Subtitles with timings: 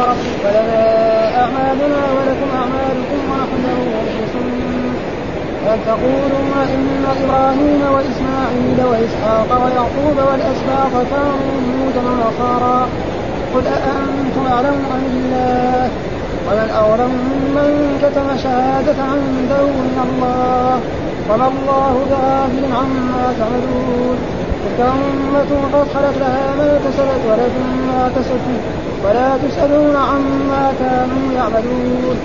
[0.00, 0.84] وربك لنا
[1.40, 4.94] أعمالنا ولكم أعمالكم ونحن له مخلصون
[5.66, 12.86] بل تقولون إن إبراهيم وإسماعيل وإسحاق ويعقوب والأسباط كانوا هودا ونصارى.
[13.54, 15.90] قل أأنتم أعلم أم الله
[16.46, 17.12] ومن أظلم
[17.56, 17.70] من
[18.02, 20.80] كتم شهادة عنده من الله.
[21.30, 24.39] وما الله بغافل عما تعملون.
[24.64, 28.56] تلك أمة قد خلت لها ما كسبت ولكم ما كسبتم
[29.04, 32.16] ولا تسألون عما كانوا يعملون.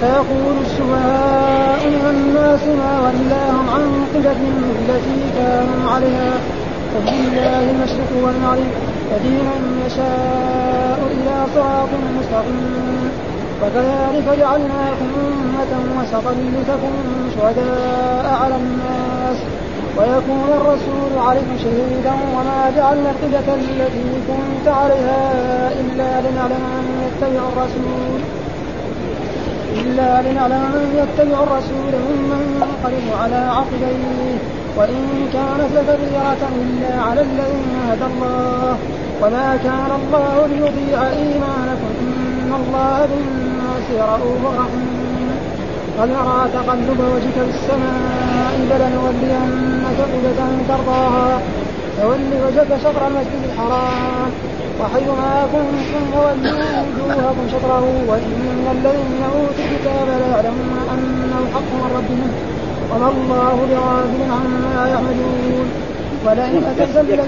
[0.00, 6.32] سيقول السفهاء من الناس ما ولاهم عن قبلتهم التي كانوا عليها.
[6.94, 8.72] فلله المشرق والمغرب
[9.10, 13.10] يهدي من يشاء إلى صراط مستقيم.
[13.62, 19.38] وكذلك جعلناكم أمة وسطا لتكونوا شهداء على الناس.
[19.98, 25.22] ويكون الرسول عليكم شهيدا وما جعلنا القبلة التي كنت عليها
[25.80, 28.20] إلا لنعلم من يتبع الرسول.
[29.80, 34.38] إلا لنعلم من يتبع الرسول ممن ينقلب على عقبيه.
[34.76, 38.76] وإن كانت لكبيرة إلا على الذين هدى الله.
[39.22, 41.92] وما كان الله ليضيع إيمانكم.
[42.00, 44.97] إن الله بالناس رؤوف رحيم.
[45.98, 51.40] قد نرى تقلب وجهك في السماء فلنولينك قبلة ترضاها
[51.96, 54.30] فول وجهك شطر المسجد الحرام.
[54.80, 57.84] وحيثما كنتم فولوا وجوهكم شطره.
[58.08, 62.30] وإن الذين أوتوا الكتاب ليعلمون أنه الحق من ربهم
[62.90, 65.66] وما الله بغافل عما يعملون.
[66.26, 67.20] ولئن أتيت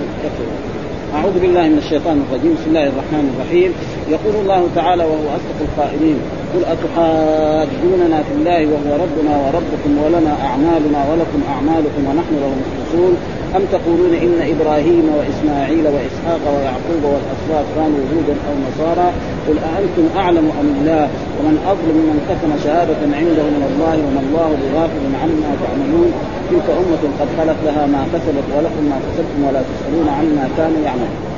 [1.15, 2.53] أعوذ بالله من الشيطان الرجيم.
[2.55, 3.71] بسم الله الرحمن الرحيم.
[4.09, 6.19] يقول الله تعالى وهو أصدق القائلين
[6.53, 13.17] قل أتحاجوننا في الله وهو ربنا وربكم ولنا أعمالنا ولكم أعمالكم ونحن له مخلصون.
[13.57, 19.09] أم تقولون إن إبراهيم وإسماعيل وإسحاق ويعقوب والأسباط كانوا هودا أو نصارى؟
[19.47, 21.05] قل أأنتم أعلم أم الله
[21.37, 26.11] ومن أظلم من كتم شهادة عنده من الله وما الله بغافل عما تعملون.
[26.51, 31.30] تلك أمة قد خلت لها ما كسبت ولكم ما كسبتم ولا تسألون عما كانوا يعملون.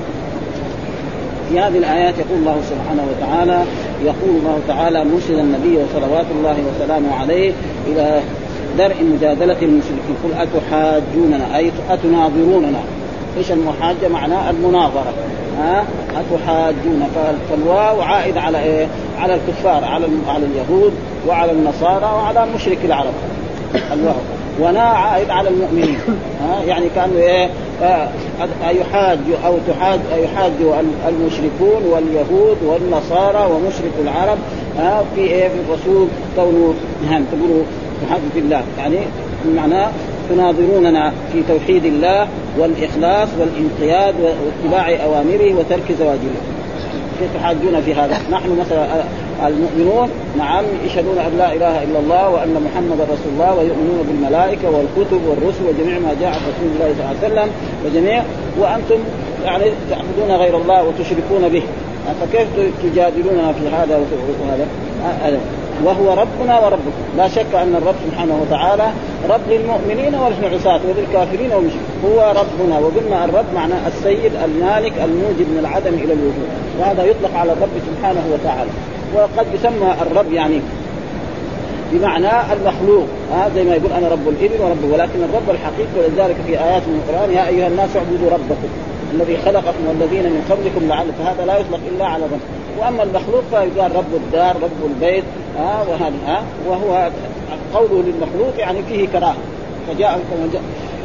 [1.53, 3.65] في هذه الآيات يقول الله سبحانه وتعالى
[4.05, 7.53] يقول الله تعالى مرشد النبي صلوات الله وسلامه عليه
[7.87, 8.21] إلى
[8.79, 12.79] درء مجادلة المشركين قل أتحاجوننا؟ أي أتناظروننا؟
[13.39, 15.13] إيش المحاجة؟ معناه المناظرة.
[15.59, 17.09] ها؟ أتحاجون.
[17.51, 18.87] فالواو عائد على إيه؟
[19.19, 20.93] على الكفار على على اليهود
[21.29, 23.15] وعلى النصارى وعلى مشرك العرب.
[23.93, 24.15] الواو
[24.61, 25.99] ونا عائد على المؤمنين.
[26.43, 27.49] ها؟ يعني كانوا إيه؟
[28.71, 30.53] يحاج أو تحاج يحاج
[31.09, 34.39] المشركون واليهود والنصارى ومشرك العرب
[34.79, 36.75] ها في إيه؟ في الرسول كونه
[37.11, 37.63] نعم تقولوا
[38.07, 38.63] تحاج في الله.
[38.79, 38.99] يعني
[39.57, 39.91] معناه
[40.31, 42.29] تناظروننا في توحيد الله
[42.59, 46.41] والإخلاص والانقياد واتباع أوامره وترك زواجره
[47.21, 48.87] كيف تحاجون في هذا؟ نحن مثلا
[49.49, 50.09] المؤمنون
[50.39, 55.65] نعم يشهدون أن لا إله إلا الله وأن محمدا رسول الله ويؤمنون بالملائكة والكتب والرسل
[55.69, 57.51] وجميع ما جاء رسول الله صلى الله عليه وسلم
[57.85, 58.23] وجميع
[58.61, 58.99] وأنتم
[59.45, 61.63] يعني تعبدون غير الله وتشركون به.
[62.21, 62.49] فكيف
[62.83, 64.67] تجادلوننا في هذا وهذا؟
[65.23, 65.41] هذا؟
[65.85, 67.03] وهو ربنا وربكم.
[67.17, 68.91] لا شك أن الرب سبحانه وتعالى
[69.31, 72.79] رب للمؤمنين وللعصاة وللكافرين والمشركين هو ربنا.
[72.79, 76.49] وقلنا الرب معناه السيد المالك الموجب من العدم إلى الوجود.
[76.81, 78.71] وهذا يطلق على الرب سبحانه وتعالى.
[79.15, 80.61] وقد يسمى الرب يعني
[81.93, 83.07] بمعنى المخلوق.
[83.33, 87.03] ها زي ما يقول أنا رب الإبل ورب ولكن الرب الحقيقي ولذلك في آيات من
[87.05, 88.69] القرآن يا أيها الناس اعبدوا ربكم
[89.15, 92.41] الذي خلقكم والذين من قبلكم لعلكم فهذا لا يطلق إلا على الرب
[92.79, 95.25] وأما المخلوق فيقال رب الدار رب البيت
[95.59, 97.11] ها وهذا ها وهو
[97.75, 99.37] قوله للمخلوق يعني فيه كراهة.
[99.89, 100.21] فجاء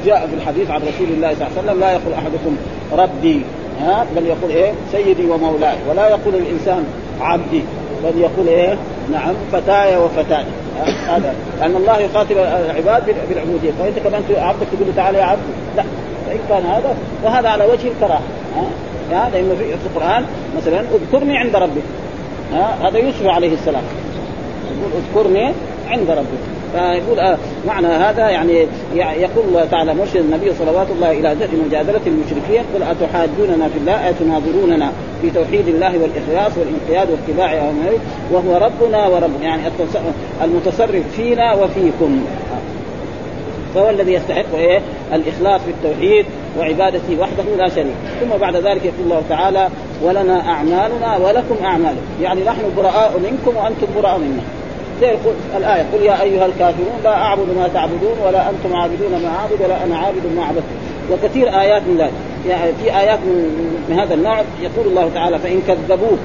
[0.05, 2.57] جاء في الحديث عن رسول الله صلى الله عليه وسلم لا يقول أحدكم
[2.97, 3.41] ربي
[3.81, 5.77] ها بل يقول إيه؟ سيدي ومولاي.
[5.89, 6.83] ولا يقول الإنسان
[7.21, 7.63] عبدي.
[8.03, 8.77] بل يقول إيه؟
[9.11, 10.43] نعم فتاي وفتاي
[11.07, 11.35] هذا.
[11.59, 13.71] لأن الله يخاطب العباد بالعبودية.
[13.79, 15.41] فإنت كمان عبدك تقول تعالى يا عبد.
[15.77, 15.83] لا.
[16.27, 18.21] فإن كان هذا وهذا على وجه الكراهة.
[19.11, 20.25] ها لأنه في القرآن
[20.57, 21.83] مثلا اذكرني عند ربك
[22.53, 23.83] ها هذا يوسف عليه السلام.
[24.71, 25.53] يقول اذكرني
[25.89, 27.37] عند ربك فيقول آه
[27.67, 31.35] معنى هذا يعني يقول الله تعالى مرشد النبي صلوات الله إلى
[31.67, 34.91] مجادلة المشركين قل أتحاجوننا في الله أتناظروننا
[35.21, 37.99] في توحيد الله والإخلاص والانقياد واتباع اوامره
[38.31, 39.61] وهو ربنا ورب يعني
[40.43, 42.25] المتصرف فينا وفيكم.
[43.75, 44.81] فهو الذي يستحق إيه؟
[45.13, 46.25] الإخلاص في التوحيد
[46.59, 47.95] وعبادته وحده لا شريك.
[48.21, 49.69] ثم بعد ذلك يقول الله تعالى
[50.03, 52.01] ولنا أعمالنا ولكم أعمالكم.
[52.21, 54.41] يعني نحن براء منكم وأنتم براء منا.
[55.01, 55.15] زي
[55.57, 59.83] الآية قل يا أيها الكافرون لا أعبد ما تعبدون ولا أنتم عابدون ما أعبد ولا
[59.83, 60.67] أنا عابد ما عبدتم
[61.11, 62.11] وكثير آيات من ذلك.
[62.49, 66.19] يعني في آيات من, هذا النوع يقول الله تعالى فإن كذبوك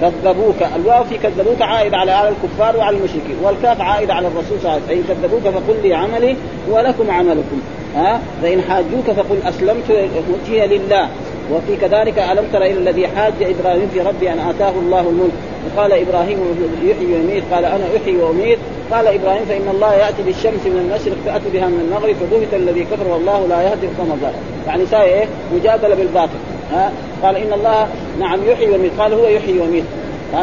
[0.00, 4.70] كذبوك الواو في كذبوك عائد على على الكفار وعلى المشركين والكاف عائد على الرسول صلى
[4.70, 5.04] الله عليه وسلم.
[5.04, 6.36] فإن كذبوك فقل لي عملي
[6.70, 7.60] ولكم عملكم.
[7.96, 9.90] ها؟ فإن حاجوك فقل أسلمت
[10.30, 11.08] وجهي لله.
[11.52, 15.32] وفي كذلك ألم تر إلى الذي حاج إبراهيم في ربي أن آتاه الله الملك؟
[15.66, 16.38] وقال إبراهيم
[16.82, 18.58] يحيي ويميت قال أنا أحيي وأميت.
[18.90, 23.08] قال إبراهيم فإن الله يأتي بالشمس من المشرق فاتي بها من المغرب فبهت الذي كفر
[23.08, 24.42] والله لا يهدي القوم الظالمين.
[24.66, 26.38] يعني ساي إيه؟ مجادلة بالباطل.
[26.72, 26.92] ها؟
[27.22, 27.88] قال إن الله
[28.20, 28.92] نعم يحيي ويميت.
[28.98, 29.84] قال هو يحيي ويميت.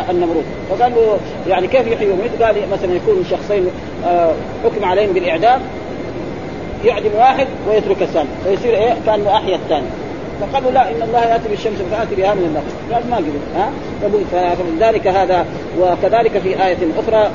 [0.09, 0.43] النمرود.
[0.69, 1.17] فقال له
[1.47, 3.67] يعني كيف يحيي ويميت؟ قال مثلا يكون شخصين
[4.05, 4.33] آه،
[4.63, 5.61] حكم عليهم بالإعدام
[6.85, 8.29] يعدم واحد ويترك الثاني.
[8.43, 9.87] فيصير إيه؟ كأنه أحيا الثاني.
[10.41, 12.93] فقالوا لا إن الله يأتي بالشمس فآتي بها من النقص.
[12.93, 13.71] قال ما قدر ها؟
[14.57, 15.45] فلذلك هذا
[15.79, 17.31] وكذلك في آية أخرى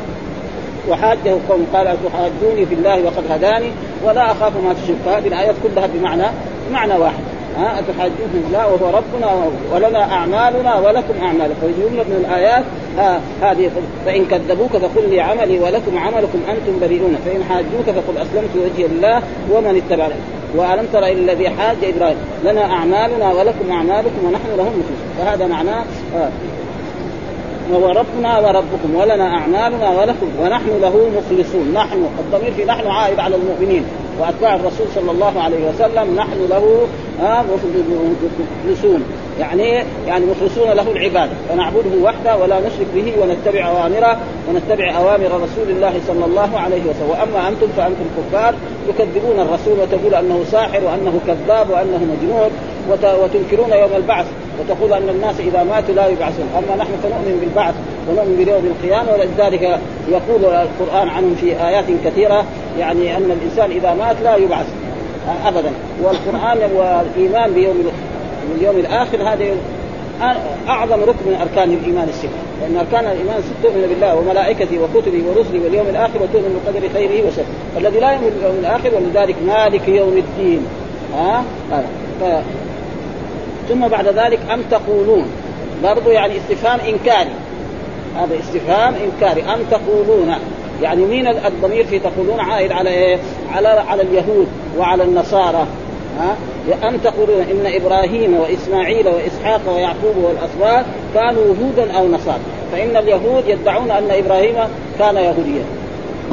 [0.88, 3.70] وحاجه قوم قال أتحاجوني في الله وقد هداني
[4.04, 4.96] ولا أخاف ما تشرك.
[5.06, 6.26] فهذه الآيات كلها بمعنى
[6.68, 7.22] بمعنى واحد.
[7.58, 9.28] ها اتحاجون الله وهو ربنا
[9.72, 11.55] ولنا أعمالنا ولكم أعمالكم.
[11.62, 12.64] فجمله من الآيات
[13.43, 13.70] هذه
[14.06, 17.16] فإن كذبوك فقل لي عملي ولكم عملكم أنتم بريئون.
[17.25, 19.22] فإن حاجوك فقل أسلمت وجهي لله
[19.52, 20.14] ومن اتبعني
[20.56, 25.84] وألم تر إلى الذي حاج إبراهيم؟ لنا أعمالنا ولكم أعمالكم ونحن له مخلصون فهذا معناه
[26.16, 26.31] آه
[27.72, 28.94] وهو ربنا وربكم.
[28.94, 31.72] ولنا أعمالنا ولكم ونحن له مخلصون.
[31.75, 33.84] نحن الضمير في نحن عائد على المؤمنين.
[34.18, 36.86] وأتباع الرسول صلى الله عليه وسلم نحن له
[38.64, 39.04] مخلصون.
[39.40, 41.32] يعني يعني مخلصون له العبادة.
[41.48, 44.18] فنعبده وحده ولا نشرك به ونتبع أوامره
[44.48, 47.10] ونتبع أوامر رسول الله صلى الله عليه وسلم.
[47.10, 48.54] وأما أنتم فأنتم كفار
[48.88, 52.50] تكذبون الرسول وتقول أنه ساحر وأنه كذاب وأنه مجنون
[53.22, 54.26] وتنكرون يوم البعث.
[54.60, 56.46] وتقول أن الناس إذا ماتوا لا يبعثون.
[56.58, 57.75] أما نحن فنؤمن بالبعث
[58.08, 59.62] ونؤمن بيوم القيامة ولذلك
[60.08, 62.44] يقول القرآن عنهم في آيات كثيرة
[62.78, 64.66] يعني أن الإنسان إذا مات لا يبعث
[65.46, 65.70] ابدا.
[66.02, 67.84] والقرآن والإيمان بيوم
[68.58, 69.56] اليوم الآخر هذه
[70.69, 72.28] أعظم ركن من أركان الإيمان السته،
[72.61, 77.44] لأن أركان الإيمان السته تؤمن بالله وملائكته وكتبه ورسله واليوم الآخر وتؤمن بقدر خيره وشره،
[77.76, 80.66] الذي لا يؤمن باليوم الآخر ولذلك مالك يوم الدين.
[81.14, 81.43] ها؟
[82.20, 82.25] ف...
[83.68, 85.24] ثم بعد ذلك أم تقولون؟
[85.82, 87.30] برضو يعني استفهام إنكاري.
[88.16, 89.42] هذا استفهام إنكاري.
[89.42, 90.34] أم تقولون؟
[90.82, 93.18] يعني مين الضمير في تقولون عائد على إيه؟
[93.52, 94.48] على على اليهود
[94.78, 95.66] وعلى النصارى.
[96.18, 96.36] ها؟
[96.88, 100.84] أم تقولون إن إبراهيم وإسماعيل وإسحاق ويعقوب والأسباط
[101.14, 102.40] كانوا هودا أو نصارى.
[102.72, 104.54] فإن اليهود يدعون أن إبراهيم
[104.98, 105.64] كان يهوديا.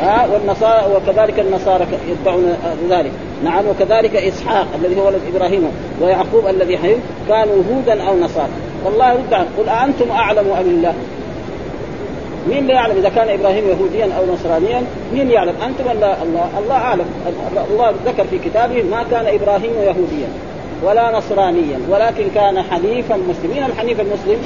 [0.02, 2.58] ها والنصارى وكذلك النصارى يدعون
[2.90, 3.12] ذلك.
[3.44, 5.72] نعم وكذلك إسحاق الذي هو ولد إبراهيم
[6.02, 6.96] ويعقوب الذي حي
[7.28, 8.50] كانوا هودا أو نصارى.
[8.86, 10.94] والله يرد عنه قل أأنتم أعلم أم الله
[12.50, 14.84] مين لا يعلم؟ إذا كان إبراهيم يهوديا أو نصرانيا
[15.14, 15.94] مين يعلم؟ أنتم ولا
[16.24, 17.06] الله؟ الله أعلم.
[17.72, 20.28] الله ذكر في كتابه ما كان إبراهيم يهوديا.
[20.84, 24.38] ولا نصرانيا ولكن كان حنيفا مسلمين الحنيف المسلم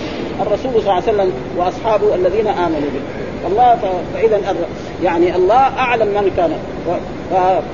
[0.41, 3.01] الرسول صلى الله عليه وسلم وأصحابه الذين آمنوا به.
[3.47, 3.77] الله
[4.13, 4.39] فاذا
[5.03, 6.51] يعني الله أعلم من كان.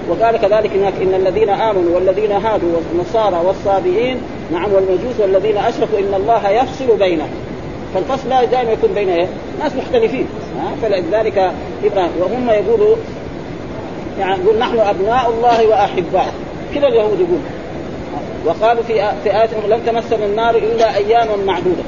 [0.10, 4.18] وقال كذلك هناك إن الذين آمنوا والذين هادوا والنصارى والصابئين
[4.52, 7.30] نعم والمجوس والذين أشركوا إن الله يفصل بينهم.
[7.94, 9.28] فالفصل لا دائما يكون بين إيه؟
[9.60, 10.28] ناس مختلفين.
[10.82, 11.52] فلذلك
[11.84, 12.96] إبراهيم وهم يقولوا
[14.20, 16.32] يعني يقول نحن أبناء الله وأحباؤه.
[16.76, 17.40] كذا اليهود يقول
[18.46, 18.94] وقالوا في
[19.26, 21.84] آية لن تمسنا النار إلا أياما معدودة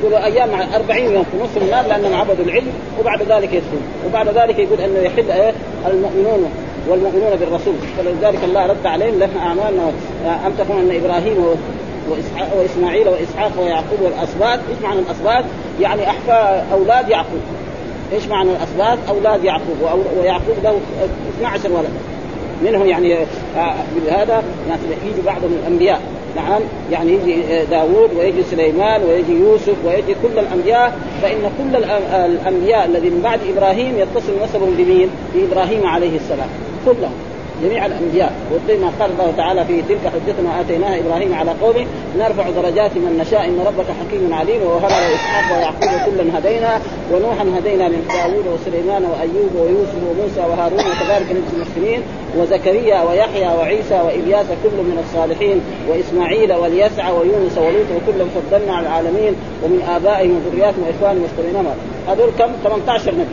[0.00, 4.58] يقولوا أيام 40 يوم في نصف النار لأنهم عبدوا العلم وبعد ذلك يدخلون وبعد ذلك
[4.58, 5.52] يقول أنه يحل إيه
[5.86, 6.50] المؤمنون
[6.88, 9.92] والمؤمنون بالرسول فلذلك الله رد عليهم لنا أعمالنا
[10.46, 11.44] أم تكون أن إبراهيم
[12.56, 15.44] وإسماعيل وإسحاق ويعقوب والأسباط، إيش معنى الأسباط؟
[15.80, 17.40] يعني احفاد أولاد يعقوب.
[18.12, 19.76] إيش معنى الأسباط؟ أولاد يعقوب
[20.20, 20.80] ويعقوب له
[21.38, 21.90] 12 ولد.
[22.62, 23.16] منهم يعني
[24.10, 26.00] هذا يعني يجي بعضهم الأنبياء
[26.36, 31.76] نعم يعني يجي داوود ويجي سليمان ويجي يوسف ويجي كل الأنبياء فإن كل
[32.14, 36.48] الأنبياء الذي من بعد إبراهيم يتصل نسبهم بمين؟ بإبراهيم عليه السلام
[36.86, 37.29] كلهم
[37.62, 38.32] جميع الأنبياء.
[38.80, 41.86] ما قال الله تعالى في تلك حجتنا آتيناها إبراهيم على قومه
[42.18, 46.80] نرفع درجات من نشاء إن ربك حكيم عليم ووهب إسحاق ويعقوب كلا هدينا
[47.12, 52.02] ونوحا هدينا من داوود وسليمان وأيوب ويوسف وموسى وهارون وكذلك نجزي المحسنين
[52.36, 59.34] وزكريا ويحيى وعيسى وإلياس كل من الصالحين وإسماعيل واليسع ويونس ولوط وكلا فضلنا على العالمين
[59.64, 61.76] ومن آبائهم وذرياتهم وإخوانهم واصطفيناهم
[62.08, 63.24] هذول كم؟ 18 نبي.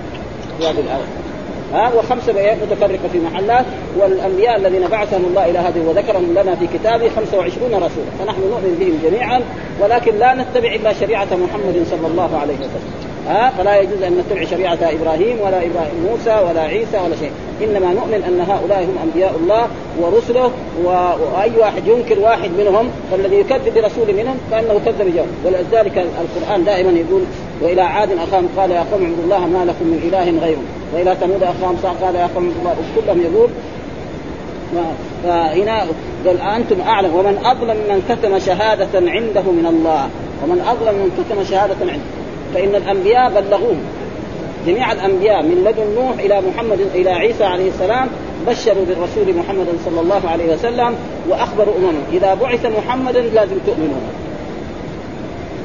[0.60, 1.17] في هذه الآية.
[1.74, 3.66] ها وخمسه متفرقة في محلات
[3.98, 8.10] والأنبياء الذين بعثهم الله إلى هذه وذكرهم لنا في كتابه 25 رسولا.
[8.20, 9.42] فنحن نؤمن بهم جميعا
[9.82, 13.17] ولكن لا نتبع إلا شريعة محمد صلى الله عليه وسلم.
[13.28, 17.32] ها فلا يجوز أن نتبع شريعة إبراهيم ولا إبراهيم موسى ولا عيسى ولا شيء.
[17.64, 19.68] إنما نؤمن أن هؤلاء هم أنبياء الله
[20.02, 20.52] ورسله
[20.84, 26.92] وأي واحد ينكر واحد منهم فالذي يكذب برسول منهم كأنه كذب جواب ولذلك القرآن دائما
[26.92, 27.22] يقول
[27.62, 30.62] وإلى عاد أخاهم قال يا قوم اعبدوا الله ما لكم من إله غيره.
[30.94, 32.76] وإلى ثمود أخاهم قال يا قوم اعبدوا الله.
[32.96, 33.50] كلهم يقول
[35.24, 35.86] فهنا
[36.26, 37.16] قال أنتم أعلم.
[37.16, 40.10] ومن أظلم من كتم شهادة عنده من الله.
[40.44, 42.27] ومن أظلم من كتم شهادة عنده.
[42.54, 43.84] فإن الأنبياء بلغوهم.
[44.68, 48.08] جميع الأنبياء من لدن نوح إلى محمد إلى عيسى عليه السلام
[48.48, 50.96] بشروا بالرسول محمد صلى الله عليه وسلم
[51.30, 54.02] وأخبروا اممهم إذا بعث محمد لازم تؤمنوا.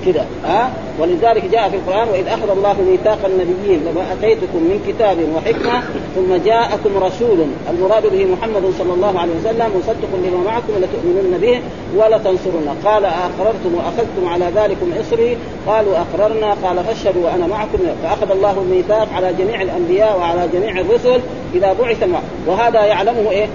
[0.04, 5.16] كذا ها؟ ولذلك جاء في القرآن وإذ أخذ الله ميثاق النبيين لما أتيتكم من كتاب
[5.34, 5.82] وحكمة
[6.14, 11.60] ثم جاءكم رسول المراد به محمد صلى الله عليه وسلم مصدق لما معكم لتؤمنن به
[11.96, 16.56] ولتنصرن قال أقررتم وأخذتم على ذلكم إصري؟ قالوا أقررنا.
[16.62, 17.78] قال فاشهدوا وأنا معكم.
[18.02, 21.20] فأخذ الله الميثاق على جميع الأنبياء وعلى جميع الرسل
[21.54, 22.08] إذا بعث
[22.46, 23.46] وهذا يعلمه إيه؟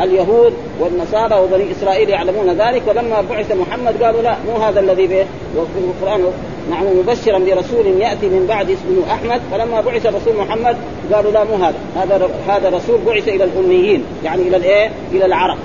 [0.00, 5.26] اليهود والنصارى وبني إسرائيل يعلمون ذلك ولما بعث محمد قالوا لا مو هذا الذي به.
[5.56, 6.24] وفي القرآن
[6.70, 10.76] نعم مبشرا برسول يأتي من بعد اسمه أحمد فلما بعث الرسول محمد
[11.12, 11.74] قالوا لا مو هذا.
[11.96, 15.58] هذا هذا رسول بعث إلى الأميين يعني إلى الإيه؟ إلى العرب.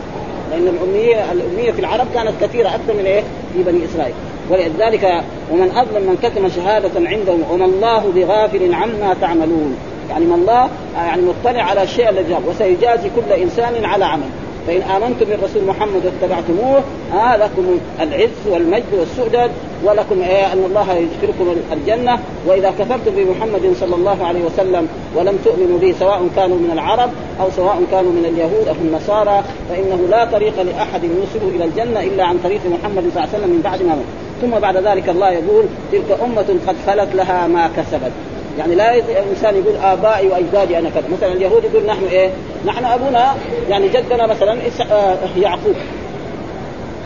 [0.51, 3.21] لأن الأمية الأمية في العرب كانت كثيرة أكثر من إيه؟
[3.53, 4.13] في بني إسرائيل.
[4.49, 9.77] ولذلك ومن أظلم من كتم شهادة عندهم وما الله بغافل عما تعملون.
[10.09, 14.29] يعني من الله يعني مطلع على الشيء الذي وسيجازي كل إنسان على عمل.
[14.67, 16.81] فإن آمنتم بالرسول محمد واتبعتموه
[17.13, 19.51] آه لكم العز والمجد والسؤدد
[19.83, 22.19] ولكم إيه أن الله يدخلكم الجنة.
[22.47, 27.09] وإذا كفرتم بمحمد صلى الله عليه وسلم ولم تؤمنوا به سواء كانوا من العرب
[27.41, 32.23] أو سواء كانوا من اليهود أو النصارى فإنه لا طريق لأحد يوصله إلى الجنة إلا
[32.23, 33.97] عن طريق محمد صلى الله عليه وسلم من بعد ما
[34.41, 38.11] ثم بعد ذلك الله يقول تلك أمة قد خلت لها ما كسبت.
[38.57, 41.03] يعني لا الإنسان يقول آبائي وأجدادي أنا كذا.
[41.17, 42.29] مثلا اليهود يقول نحن إيه؟
[42.65, 43.35] نحن أبونا
[43.69, 44.57] يعني جدنا مثلا
[44.91, 45.75] آه، يعقوب.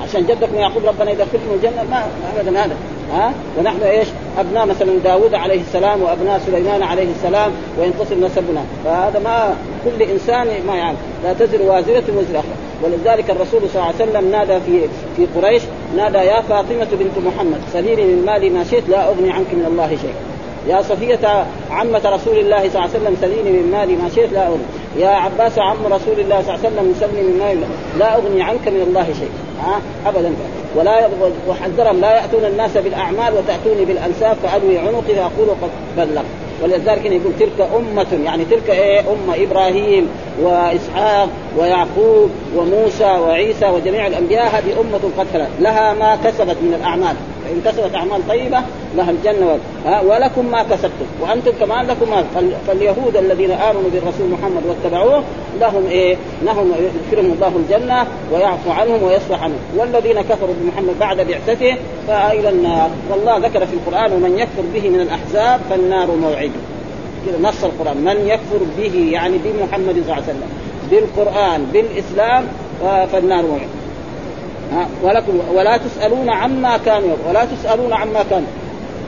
[0.03, 1.83] عشان جدكم يعقوب ربنا يدخلكم الجنة.
[1.91, 2.03] ما
[2.37, 2.75] ابدا هذا.
[3.13, 4.07] ها؟ ونحن إيش؟
[4.39, 8.65] أبناء مثلا داوود عليه السلام وأبناء سليمان عليه السلام وينتصر نسبنا.
[8.85, 12.55] فهذا ما كل إنسان ما يعني لا تزر وازرة وزر أخرى.
[12.83, 14.81] ولذلك الرسول صلى الله عليه وسلم نادى في
[15.17, 15.61] في قريش
[15.97, 19.87] نادى يا فاطمة بنت محمد سليني من مالي ما شئت لا أغني عنك من الله
[19.87, 20.32] شيئا.
[20.67, 23.95] يا صفية عمة رسول الله صلى الله عليه وسلم سليني من مالي.
[23.95, 24.63] ما شئت لا أغني.
[24.97, 27.65] يا عباس عم رسول الله صلى الله عليه وسلم سلني من مالي.
[27.99, 29.31] لا أغني عنك من الله شيء
[29.65, 30.33] ها؟ أبدا.
[30.75, 31.09] ولا
[31.47, 32.01] وحذرهم.
[32.01, 36.23] لا يأتون الناس بالأعمال وتأتوني بالأنساب فأدوي عنقي فأقول قد بلغ
[36.63, 40.07] ولذلك يقول تلك أمة يعني تلك إيه؟ أمة إبراهيم
[40.41, 47.15] وإسحاق ويعقوب وموسى وعيسى وجميع الأنبياء هذه أمة قد لها ما كسبت من الأعمال.
[47.45, 48.61] فإن كسبت أعمال طيبة
[48.95, 51.05] لها الجنة ها ولكم ما كسبتم.
[51.21, 52.23] وأنتم كمان لكم ما
[52.67, 55.23] فاليهود الذين آمنوا بالرسول محمد واتبعوه
[55.59, 59.59] لهم إيه؟ لهم يذكرهم الله الجنة ويعفو عنهم ويصفح عنهم.
[59.77, 62.89] والذين كفروا بمحمد بعد بعثته فإلى النار.
[63.11, 66.51] والله ذكر في القرآن ومن يكفر به من الأحزاب فالنار موعده.
[67.41, 67.97] نص القرآن.
[67.97, 70.49] من يكفر به يعني بمحمد صلى الله عليه وسلم.
[70.91, 72.47] بالقرآن بالإسلام
[73.11, 73.82] فالنار موعده.
[75.03, 78.47] ولكم ولا تسألون عما كانوا ولا تسألون عما كانوا.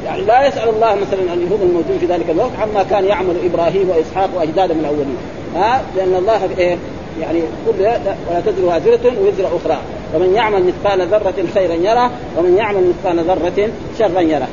[0.05, 4.29] يعني لا يسأل الله مثلا اليهود الموجودين في ذلك الوقت عما كان يعمل إبراهيم وإسحاق
[4.36, 5.17] وأجداد من الأولين.
[5.55, 6.77] ها لأن الله إيه
[7.22, 7.81] يعني كل
[8.29, 9.77] ولا تزر وازرة وزر أخرى.
[10.15, 13.69] ومن يعمل مثقال ذرة خيرا يره ومن يعمل مثقال ذرة
[14.00, 14.48] شرا يره.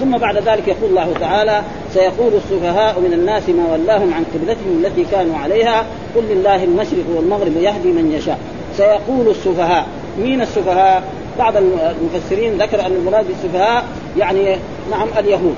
[0.00, 1.62] ثم بعد ذلك يقول الله تعالى
[1.94, 5.86] سيقول السفهاء من الناس ما ولاهم عن قبلتهم التي كانوا عليها
[6.16, 8.38] قل لله المشرق والمغرب يهدي من يشاء.
[8.76, 9.86] سيقول السفهاء.
[10.18, 11.02] مين السفهاء؟
[11.38, 13.84] بعض المفسرين ذكر أن المراد بالسفهاء
[14.18, 14.56] يعني
[14.90, 15.56] نعم اليهود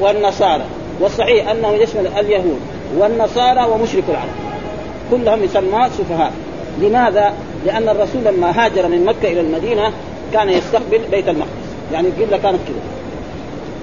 [0.00, 0.64] والنصارى.
[1.00, 2.60] والصحيح أنه يشمل اليهود
[2.98, 4.30] والنصارى ومشرك العرب.
[5.10, 6.32] كلهم يسمى سفهاء.
[6.80, 7.32] لماذا؟
[7.66, 9.92] لأن الرسول لما هاجر من مكة إلى المدينة
[10.32, 11.50] كان يستقبل بيت المقدس.
[11.92, 12.82] يعني القبله كانت كذا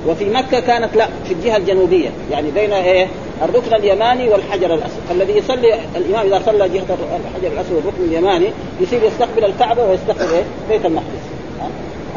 [0.07, 2.09] وفي مكة كانت لا في الجهة الجنوبية.
[2.31, 3.07] يعني بين إيه؟
[3.41, 5.01] الركن اليماني والحجر الأسود.
[5.11, 8.49] الذي يصلي الإمام إذا صلى جهة الحجر الأسود الركن اليماني
[8.81, 11.23] يصير يستقبل الكعبة ويستقبل إيه؟ بيت المقدس.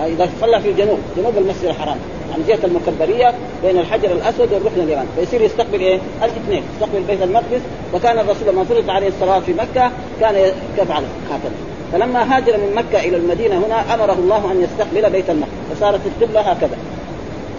[0.06, 1.96] إذا صلى في الجنوب جنوب المسجد الحرام
[2.34, 5.08] عن جهة المكبرية بين الحجر الأسود والركن اليماني.
[5.16, 7.60] فيصير يستقبل إيه؟ الاثنين يستقبل بيت المقدس.
[7.94, 10.34] وكان الرسول لما فرض عليه الصلاة في مكة كان
[10.78, 11.54] يفعل هكذا
[11.92, 15.52] فلما هاجر من مكة إلى المدينة هنا أمره الله أن يستقبل بيت المقدس.
[15.74, 16.76] فصارت القبلة هكذا.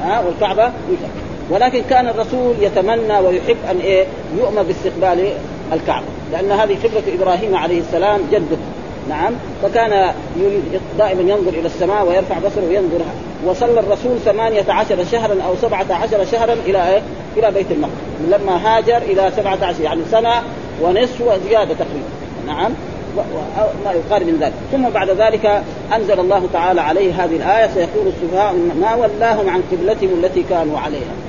[0.03, 1.26] ها؟ والكعبة يتقبل.
[1.49, 4.05] ولكن كان الرسول يتمنى ويحب أن إيه
[4.37, 5.31] يؤمر باستقبال
[5.73, 6.05] الكعبة.
[6.31, 8.57] لأن هذه قبله إبراهيم عليه السلام جده
[9.09, 9.33] نعم.
[9.63, 10.63] فكان يريد
[10.97, 12.99] دائما ينظر إلى السماء ويرفع بصره وينظر.
[13.45, 17.01] وصلى الرسول ثمانية عشر شهرا أو سبعة عشر شهرا إلى إيه؟
[17.37, 17.93] إلى بيت المقدس.
[18.29, 19.01] لما هاجر
[19.37, 20.43] سبعة عشر يعني سنة
[20.81, 22.07] ونصف وزيادة تقريبا.
[22.47, 22.71] نعم.
[23.85, 24.53] ما يقارب من ذلك.
[24.71, 25.63] ثم بعد ذلك
[25.95, 27.69] أنزل الله تعالى عليه هذه الآية.
[27.73, 31.26] سيقول السفهاء ما ولاهم عن قبلتهم التي كانوا عليها.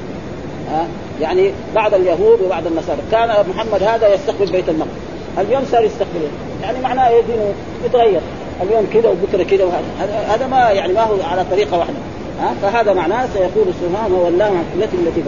[0.73, 0.87] ها؟
[1.21, 2.99] يعني بعض اليهود وبعض النصارى.
[3.13, 4.93] كان محمد هذا يستقبل بيت المقدس.
[5.39, 6.29] اليوم صار يستقبله
[6.63, 8.21] يعني معناه إيه؟ دينه يتغير.
[8.63, 9.83] اليوم كذا وبكرة كذا
[10.29, 11.97] هذا ما يعني ما هو على طريقة واحدة.
[12.41, 15.23] ها؟ فهذا معناه سيقول ما ولاهم عن قبلتهم التي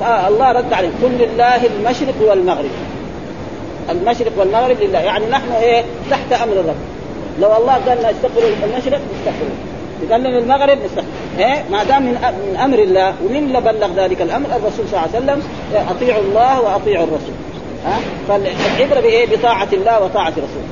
[0.00, 2.70] فالله رد عليهم قل لله المشرق والمغرب.
[3.90, 4.98] المشرق والمغرب لله.
[4.98, 6.76] يعني نحن إيه؟ تحت أمر الرب.
[7.40, 10.78] لو الله قال لنا استقبلوا المشرق نستقبله لنا المغرب
[11.38, 12.12] إيه؟ ما دام من
[12.50, 15.42] من أمر الله ومن اللي بلغ ذلك الأمر؟ الرسول صلى الله عليه وسلم
[15.90, 17.34] أطيعوا الله وأطيعوا الرسول.
[17.86, 17.98] ها؟
[18.28, 20.68] فالعبرة بإيه؟ بطاعة الله وطاعة رسوله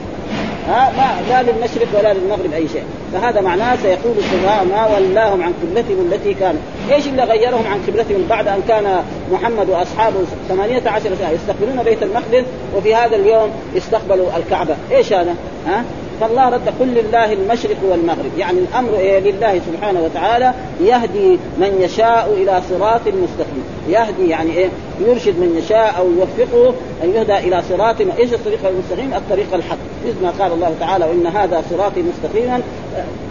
[0.68, 2.84] ها؟ ما لا للمشرق ولا للمغرب أي شيء.
[3.12, 6.60] فهذا معناه سيقول السفهاء ما ولاهم عن قبلتهم التي كانوا
[6.92, 10.16] إيش اللي غيرهم عن قبلتهم بعد أن كان محمد وأصحابه
[10.48, 12.44] 18 سنه يستقبلون بيت المقدس
[12.76, 15.34] وفي هذا اليوم استقبلوا الكعبة؟ إيش هذا؟
[15.66, 15.84] ها؟
[16.22, 18.38] فالله رد كل لله المشرق والمغرب.
[18.38, 23.64] يعني الأمر إيه؟ لله سبحانه وتعالى يهدي من يشاء إلى صراط مستقيم.
[23.88, 24.68] يهدي يعني إيه؟
[25.00, 26.74] يرشد من يشاء أو يوفقه
[27.04, 29.76] أن يهدى إلى صراط إيش الطريق المستقيم؟ الطريق الحق.
[30.06, 32.60] مثل ما قال الله تعالى وإن هذا صراطي مستقيما.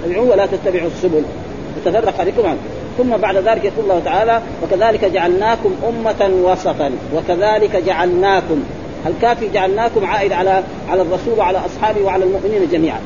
[0.05, 1.23] ادعوه ولا تتبعوا السبل.
[1.77, 2.59] وتفرق بكم عنه.
[2.97, 6.91] ثم بعد ذلك يقول الله تعالى وكذلك جعلناكم أمة وسطا.
[7.15, 8.63] وكذلك جعلناكم
[9.07, 12.99] الكافي جعلناكم عائد على على الرسول وعلى أصحابه وعلى المؤمنين جميعا؟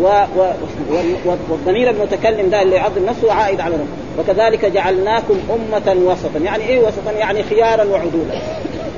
[0.00, 0.50] و و
[1.50, 3.86] والضمير المتكلم ده اللي يعظم نفسه عائد على رب
[4.18, 6.38] وكذلك جعلناكم أمة وسطا.
[6.44, 8.34] يعني إيه وسطا؟ يعني خيارا وعدولا.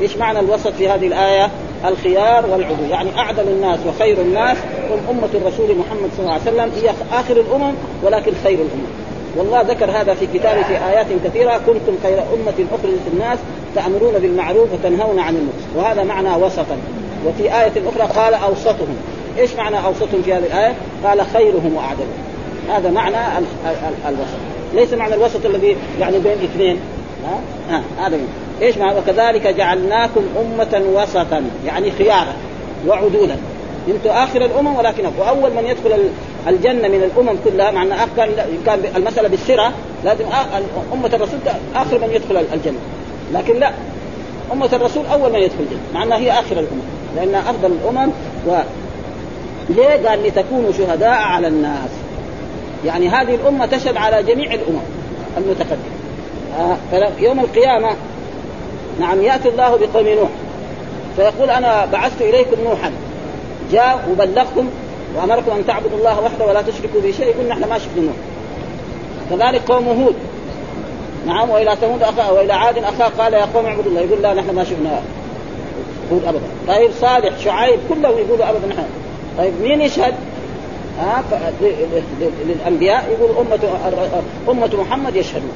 [0.01, 1.51] إيش معنى الوسط في هذه الآية؟
[1.89, 4.57] الخيار والعدول يعني أعدل الناس وخير الناس
[4.91, 6.71] هم أمة الرسول محمد صلى الله عليه وسلم.
[6.83, 8.87] هي آخر الأمم ولكن خير الأمم.
[9.37, 11.61] والله ذكر هذا في كتابه في آيات كثيرة.
[11.67, 13.39] كنتم خير أمة أخرجت الناس
[13.75, 15.77] تأمرون بالمعروف وتنهون عن المنكر.
[15.77, 16.77] وهذا معنى وسطا.
[17.27, 18.97] وفي آية أخرى قال أوسطهم.
[19.39, 22.25] إيش معنى أوسطهم في هذه الآية؟ قال خيرهم وأعدلهم.
[22.71, 24.39] هذا معنى ال ال ال الوسط.
[24.75, 26.81] ليس معنى الوسط الذي يعني بين اثنين.
[27.25, 27.41] ها؟
[27.71, 28.19] ها هذا
[28.63, 31.45] إيش معنى؟ وكذلك جعلناكم أمة وسطا.
[31.67, 32.35] يعني خيارا
[32.87, 33.37] وعدولا.
[33.89, 36.09] أنتم آخر الأمم ولكن واول من يدخل
[36.49, 38.09] الجنة من الأمم كلها مع أن
[38.67, 39.73] كان المسألة بالسرة
[40.05, 40.25] لازم
[40.93, 41.39] أمة الرسول
[41.75, 42.79] آخر من يدخل الجنة.
[43.33, 43.73] لكن لا.
[44.53, 46.83] أمة الرسول أول من يدخل الجنة مع أنها هي آخر الأمم
[47.17, 48.11] لانها أفضل الأمم
[48.47, 48.57] و
[49.71, 51.91] ليه؟ قال لتكونوا شهداء على الناس.
[52.85, 54.83] يعني هذه الأمة تشهد على جميع الأمم
[55.39, 55.95] المتقدمة.
[56.59, 56.77] آه
[57.19, 57.91] يوم القيامة
[59.01, 60.29] نعم يأتي الله بقوم نوح
[61.17, 62.91] فيقول أنا بعثت إليكم نوحا
[63.73, 64.69] جاء وبلغكم
[65.17, 68.15] وأمركم أن تعبدوا الله وحده ولا تشركوا به شيء يقول نحن ما شفنا نوح.
[69.31, 70.15] كذلك قوم هود
[71.27, 74.01] نعم وإلى ثمود اخاه وإلى عاد أخاه قال يا قوم اعبدوا الله.
[74.01, 75.03] يقول لا نحن ما شفنا
[76.13, 76.47] هود أبدا.
[76.69, 78.85] طيب صالح شعيب كلهم يقولوا أبدا نحن.
[79.39, 80.15] طيب مين يشهد؟
[81.01, 81.23] ها
[82.47, 83.59] للأنبياء يقول أمة
[84.49, 85.53] أمة محمد يشهدون.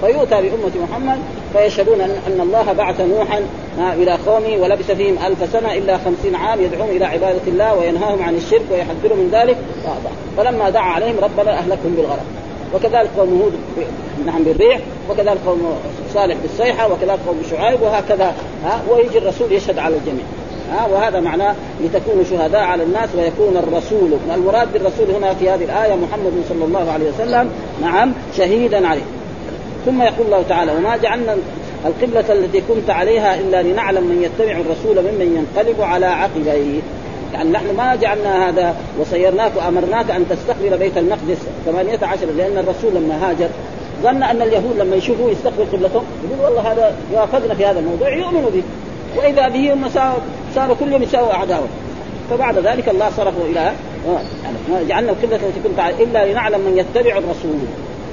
[0.00, 1.18] فيؤتى بأمة محمد
[1.52, 3.40] فيشهدون أن الله بعث نوحا
[3.78, 8.34] إلى قومه ولبث فيهم ألف سنة إلا خمسين عام يدعوهم إلى عبادة الله وينهاهم عن
[8.34, 9.56] الشرك ويحذرهم من ذلك.
[10.36, 12.24] فلما دعا عليهم ربنا أهلكهم بالغرق.
[12.74, 13.52] وكذلك قوم هود
[14.26, 15.78] نعم بالريح وكذلك قوم
[16.14, 20.24] صالح بالصيحة وكذلك قوم شعيب وهكذا ها ويجي الرسول يشهد على الجميع
[20.72, 25.94] ها وهذا معناه لتكونوا شهداء على الناس ويكون الرسول المراد بالرسول هنا في هذه الآية
[25.94, 27.50] محمد صلى الله عليه وسلم
[27.82, 29.02] نعم شهيدا عليه.
[29.86, 31.36] ثم يقول الله تعالى وما جعلنا
[31.86, 36.80] القبلة التي كنت عليها إلا لنعلم من يتبع الرسول ممن ينقلب على عقبيه.
[37.34, 43.30] يعني نحن ما جعلنا هذا وسيرناك وأمرناك أن تستقبل بيت المقدس 18 لأن الرسول لما
[43.30, 43.48] هاجر
[44.02, 48.50] ظن أن اليهود لما يشوفوه يستقبل قبلتهم يقول والله هذا وافقنا في هذا الموضوع يؤمنوا
[48.50, 48.62] به.
[49.16, 49.88] وإذا به هم
[50.54, 51.68] صاروا كل يوم يساووا أعداءهم.
[52.30, 53.72] فبعد ذلك الله صرفه إلى
[54.44, 57.58] يعني جعلنا القبلة التي كنت إلا لنعلم من يتبع الرسول.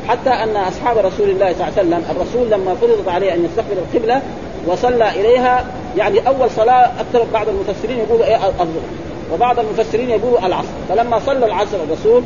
[0.08, 3.78] حتى أن أصحاب رسول الله صلى الله عليه وسلم الرسول لما فرضت عليه أن يستقبل
[3.78, 4.21] القبلة
[4.67, 5.65] وصلى إليها
[5.97, 9.03] يعني أول صلاة أكثر بعض المفسرين يقولوا إيه الظهر.
[9.34, 10.67] وبعض المفسرين يقولوا العصر.
[10.89, 12.24] فلما صلى العصر الرسول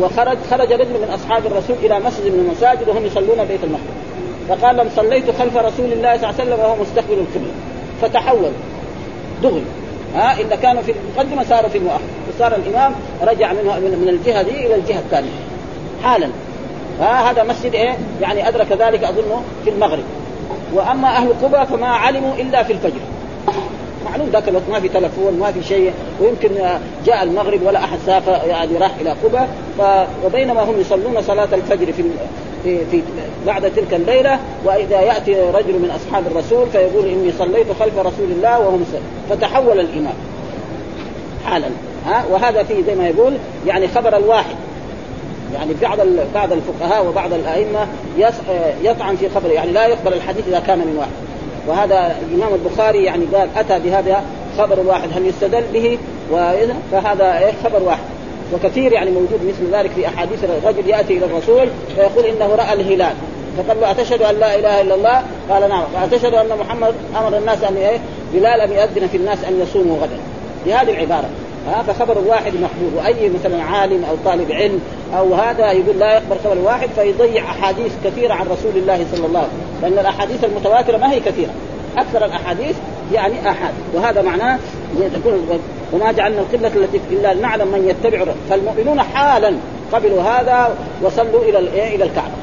[0.00, 4.04] وخرج خرج رجل من أصحاب الرسول إلى مسجد من المساجد وهم يصلون بيت المقدس.
[4.48, 7.52] فقال لهم صليت خلف رسول الله صلى الله عليه وسلم وهو مستقبل القبلة.
[8.02, 8.50] فتحول.
[9.42, 9.64] دغري.
[10.14, 12.02] ها اذا كانوا في المقدمه صاروا في المؤخر
[12.34, 15.30] وصار الإمام رجع منه من الجهة دي إلى الجهة الثانية.
[16.04, 16.28] حالا.
[16.98, 20.04] فهذا مسجد إيه؟ يعني أدرك ذلك أظنه في المغرب.
[20.74, 23.00] وأما أهل قبى فما علموا إلا في الفجر.
[24.14, 25.92] معلوم ذاك الوقت ما في تلفون ما في شيء.
[26.20, 26.50] ويمكن
[27.06, 29.46] جاء المغرب ولا أحد سافر يعني راح إلى قبى.
[30.24, 32.02] وبينما هم يصلون صلاة الفجر في
[32.64, 33.02] في, في
[33.46, 34.38] بعد تلك الليلة.
[34.64, 40.14] وإذا يأتي رجل من أصحاب الرسول فيقول إني صليت خلف رسول الله مسلم فتحول الإمام.
[41.46, 41.66] حالا
[42.06, 43.32] ها؟ وهذا فيه زي ما يقول
[43.66, 44.56] يعني خبر الواحد.
[45.54, 45.98] يعني بعض
[46.34, 47.86] بعض الفقهاء وبعض الأئمة
[48.82, 49.52] يطعن في خبره.
[49.52, 51.23] يعني لا يقبل الحديث إذا كان من واحد.
[51.68, 54.22] وهذا الإمام البخاري يعني قال أتى بهذا
[54.58, 55.98] خبر واحد هل يستدل به؟
[56.92, 58.04] فهذا إيه خبر واحد.
[58.54, 63.14] وكثير يعني موجود مثل ذلك في أحاديث الرجل يأتي إلى الرسول فيقول إنه رأى الهلال.
[63.56, 65.84] فقال له أتشهد أن لا إله إلا الله؟ قال نعم.
[66.02, 67.98] أتشهد أن محمد أمر الناس أن إيه؟
[68.34, 70.18] بلال أن يؤذن في الناس أن يصوموا غدا.
[70.66, 71.28] بهذه العبارة.
[71.68, 72.90] ها؟ فخبر الواحد مقبول.
[72.96, 74.80] وأي مثلا عالم أو طالب علم
[75.18, 79.38] أو هذا يقول لا يقبل خبر الواحد فيضيع أحاديث كثيرة عن رسول الله صلى الله
[79.38, 79.73] عليه وسلم.
[79.84, 81.50] لأن الأحاديث المتواترة ما هي كثيرة.
[81.96, 82.76] أكثر الأحاديث
[83.12, 83.74] يعني أحاد.
[83.94, 84.58] وهذا معناه
[85.14, 85.60] تكون
[85.92, 89.54] وما جعلنا القبلة التي إلا نعلم من يتبع فالمؤمنون حالا
[89.92, 91.58] قبلوا هذا وصلوا إلى
[91.94, 92.34] إلى الكعبة.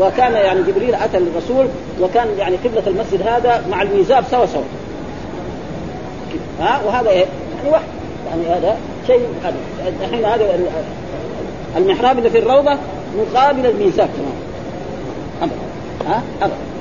[0.00, 1.66] وكان يعني جبريل أتى للرسول
[2.00, 4.62] وكان يعني قبلة المسجد هذا مع الميزاب سوا سوا.
[6.60, 7.26] ها؟ وهذا إيه؟
[7.56, 7.84] يعني واحد.
[8.30, 8.76] يعني هذا
[9.06, 9.26] شيء
[10.02, 10.58] الحين هذا
[11.76, 12.78] المحراب اللي في الروضة
[13.18, 14.08] مقابل الميزاب
[15.40, 15.50] تمام.
[16.06, 16.71] ها؟ ابدا.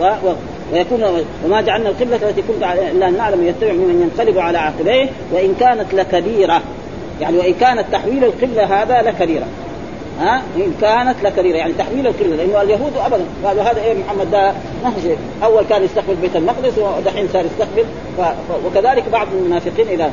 [0.00, 0.04] و...
[0.04, 0.32] و...
[0.72, 5.54] ويكون وما جعلنا القبلة التي كنت الا ان نعلم يتبع ممن ينقلب على عقبيه وإن
[5.60, 6.62] كانت لكبيرة.
[7.20, 9.46] يعني وإن كانت تحويل القبلة هذا لكبيرة.
[10.20, 13.24] ها؟ إن كانت لكبيرة يعني تحويل القبلة لأنه اليهود ابدا.
[13.44, 14.52] قالوا هذا إيه محمد ده
[15.02, 15.18] شيء.
[15.44, 17.84] أول كان يستقبل بيت المقدس ودحين صار يستقبل.
[18.18, 18.20] ف...
[18.66, 20.10] وكذلك بعض المنافقين إلى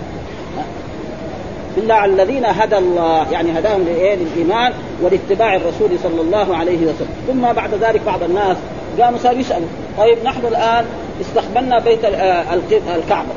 [1.77, 3.31] إلا على الذين هدى الله.
[3.31, 7.09] يعني هداهم لإيه؟ للإيمان ولاتباع الرسول صلى الله عليه وسلم.
[7.27, 8.57] ثم بعد ذلك بعض الناس
[9.01, 10.85] قاموا صاروا يسالوا طيب نحن الآن
[11.21, 12.53] استقبلنا بيت آه،
[12.95, 13.29] الكعبة.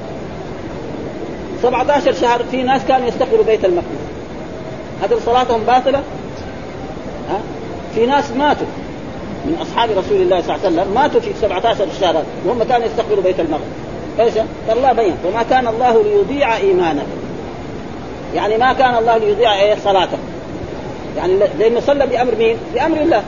[1.63, 3.89] 17 شهر في ناس كانوا يستقبلوا بيت المقدس.
[5.03, 5.99] هذه صلاتهم باطلة؟
[7.31, 7.41] ها؟
[7.95, 8.67] في ناس ماتوا.
[9.45, 12.23] من أصحاب رسول الله صلى الله عليه وسلم ماتوا في 17 شهر.
[12.47, 13.65] وهم كانوا يستقبلوا بيت المقدس.
[14.21, 14.35] إيش؟
[14.73, 15.15] الله بين.
[15.27, 17.19] وما كان الله ليضيع ايمانكم
[18.35, 20.19] يعني ما كان الله ليضيع إيه؟ صلاتكم
[21.17, 23.23] يعني لأنه صلى بأمر مين؟ بأمر الله.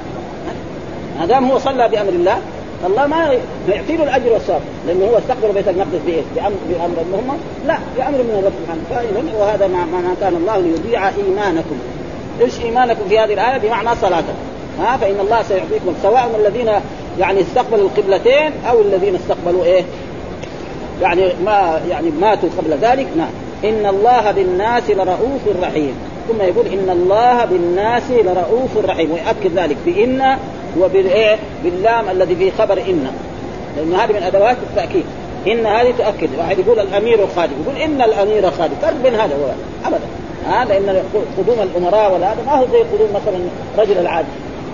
[1.21, 2.39] ما دام هو صلى بأمر الله
[2.87, 3.35] الله ما
[3.69, 8.19] يعطي له الأجر والثواب لأنه هو استقبل بيت المقدس بايه؟ بامر بأمر هم لا بأمر
[8.19, 11.77] من الرب سبحانه فاذا وهذا ما, ما كان الله ليضيع إيمانكم.
[12.41, 14.35] إيش إيمانكم في هذه الآية؟ بمعنى صلاتكم.
[14.81, 16.71] ها فإن الله سيعطيكم سواء الذين
[17.19, 19.83] يعني استقبلوا القبلتين أو الذين استقبلوا إيه؟
[21.03, 23.31] يعني ما يعني ماتوا قبل ذلك نعم
[23.65, 25.95] إن الله بالناس لرؤوف رحيم.
[26.29, 29.11] ثم يقول إن الله بالناس لرؤوف رحيم.
[29.13, 30.39] ويؤكد ذلك بان
[30.79, 33.07] وبالإيه؟ باللام الذي في خبر إن.
[33.77, 35.05] لأن هذه من أدوات التأكيد.
[35.47, 36.29] إن هذه تؤكد.
[36.39, 39.57] واحد يقول الأمير خالد يقول إن الأمير خالد فرق بين هذا وهذا.
[39.85, 40.05] ابدا.
[40.47, 41.03] ها؟ لأن
[41.39, 43.39] قدوم الأمراء ولا هذا ما هو زي قدوم مثلا
[43.79, 44.29] رجل العادي.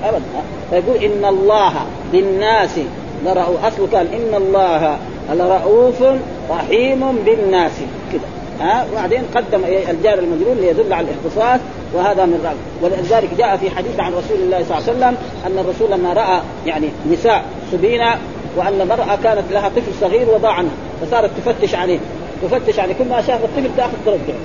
[0.04, 0.22] ابدا.
[0.70, 1.72] فيقول إن الله
[2.12, 2.78] بالناس
[3.24, 3.64] لرؤوف.
[3.64, 4.96] اصله كان إن الله
[5.32, 6.02] لرؤوف
[6.50, 7.72] رحيم بالناس.
[8.12, 8.35] كده.
[8.60, 11.60] ها وبعدين قدم الجار المجرور ليدل على الاختصاص
[11.94, 12.56] وهذا من رأي.
[12.82, 15.16] ولذلك جاء في حديث عن رسول الله صلى الله عليه وسلم
[15.46, 18.18] أن الرسول لما رأى يعني نساء سبينا
[18.56, 21.98] وأن امراه كانت لها طفل صغير وضاع عنها فصارت تفتش عليه.
[22.42, 24.38] تفتش عليه كل ما شافت الطفل تأخذ ترجعه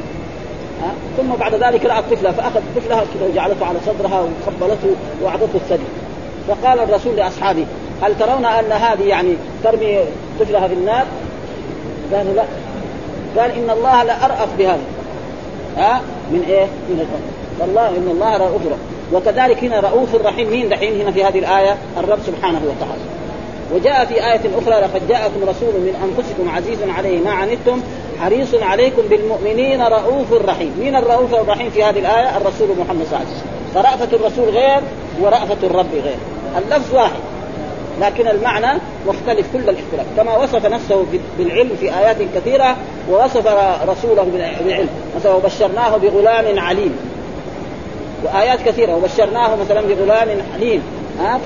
[0.81, 5.83] ها ثم بعد ذلك رأت طفلها فأخذ طفلها وجعلته على صدرها وقبلته وأعطته الثدي.
[6.47, 7.65] فقال الرسول لأصحابه
[8.01, 9.99] هل ترون أن هذه يعني ترمي
[10.39, 11.05] طفلها في النار؟
[12.13, 12.43] قالوا لا.
[13.37, 14.81] قال إن الله لأرأف بهذا.
[15.77, 17.21] ها؟ من إيه؟ من الأرض
[17.59, 18.61] والله إن الله رؤوف
[19.13, 23.01] وكذلك هنا رؤوف رحيم مين دحين هنا في هذه الآية الرب سبحانه وتعالى.
[23.73, 27.81] وجاء في آية أخرى لقد جاءكم رسول من أنفسكم عزيز عليه ما عنتم
[28.21, 30.73] حريص عليكم بالمؤمنين رؤوف رحيم.
[30.79, 33.51] مين الرؤوف الرحيم في هذه الآية؟ الرسول محمد صلى الله عليه وسلم.
[33.73, 34.81] فرأفة الرسول غير
[35.21, 36.17] ورأفة الرب غير.
[36.57, 37.30] اللفظ واحد.
[38.01, 41.05] لكن المعنى مختلف كل الاختلاف كما وصف نفسه
[41.37, 42.75] بالعلم في آيات كثيرة
[43.11, 43.47] ووصف
[43.87, 44.23] رسوله
[44.63, 44.89] بالعلم.
[45.19, 46.95] مثلا وبشرناه بغلام عليم.
[48.23, 50.81] وآيات كثيرة وبشرناه مثلا بغلام حليم
[51.19, 51.39] ها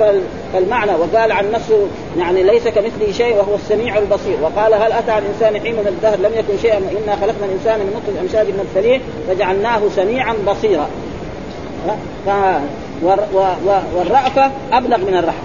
[0.53, 1.87] فالمعنى وقال عن نفسه
[2.17, 4.37] يعني ليس كمثله شيء وهو السميع البصير.
[4.41, 7.93] وقال هل أتى على الانسان حين من الدهر؟ لم يكن شيئا انا خلقنا الإنسان من
[7.95, 10.87] نطفة أمشاج نبتليه فجعلناه سميعا بصيرا.
[12.25, 12.29] ف...
[13.95, 15.44] والرأفة أبلغ من الرحمة.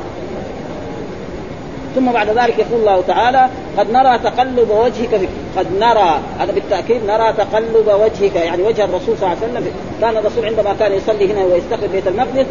[1.95, 3.49] ثم بعد ذلك يقول الله تعالى
[3.79, 5.27] قد نرى تقلب وجهك في
[5.57, 6.21] قد نرى.
[6.39, 8.37] هذا بالتأكيد نرى تقلب وجهك.
[8.37, 12.07] يعني وجه الرسول صلى الله عليه وسلم كان الرسول عندما كان يصلي هنا ويستقبل بيت
[12.07, 12.47] المقدس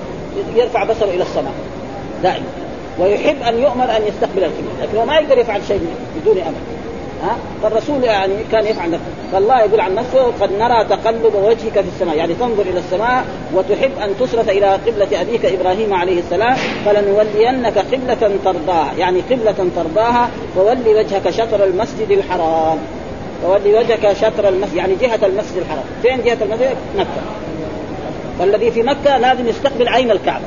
[0.56, 1.54] يرفع بصره إلى السماء
[2.23, 2.45] دائما.
[2.99, 4.71] ويحب أن يؤمر أن يستقبل القبلة.
[4.82, 5.82] لكن هو ما يقدر يفعل شيء
[6.21, 6.62] بدون أمر.
[7.23, 11.88] ها؟ فالرسول يعني كان يفعل ذلك فالله يقول عن نفسه قد نرى تقلب وجهك في
[11.96, 12.18] السماء.
[12.18, 18.38] يعني تنظر إلى السماء وتحب أن تصرف إلى قبلة أبيك إبراهيم عليه السلام فلنولينك قبلة
[18.46, 18.94] ترضاها.
[18.98, 22.78] يعني قبلة ترضاها فولي وجهك شطر المسجد الحرام.
[23.44, 25.84] فولي وجهك شطر المسجد يعني جهة المسجد الحرام.
[26.02, 27.22] فين جهة المسجد؟ مكة.
[28.39, 30.46] فالذي في مكة لازم يستقبل عين الكعبة.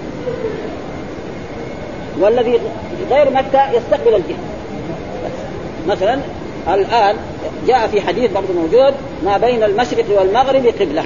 [2.21, 2.61] والذي
[3.11, 4.39] غير مكة يستقبل الجهة.
[5.89, 6.19] مثلا
[6.69, 7.17] الآن
[7.67, 8.95] جاء في حديث برضه موجود
[9.25, 11.03] ما بين المشرق والمغرب قبلة.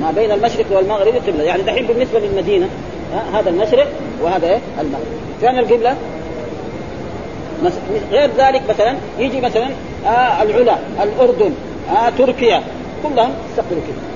[0.00, 1.44] ما بين المشرق والمغرب قبلة.
[1.44, 2.68] يعني دحين بالنسبة للمدينة
[3.34, 3.86] هذا المشرق
[4.22, 5.06] وهذا إيه؟ المغرب.
[5.40, 5.96] فين القبلة؟
[8.12, 9.68] غير ذلك مثلا يجي مثلا
[10.06, 11.52] آه العلا الأردن
[11.90, 12.62] آه تركيا
[13.02, 14.10] كلهم يستقبلوا كذا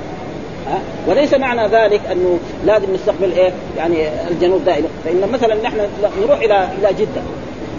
[1.06, 4.88] وليس معنى ذلك أنه لازم نستقبل إيه؟ يعني الجنوب دائما.
[5.04, 5.76] فإن مثلا نحن
[6.22, 7.22] نروح إلى إلى جدة.